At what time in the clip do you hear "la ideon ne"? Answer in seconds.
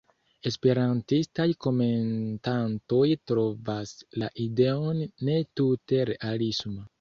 4.23-5.37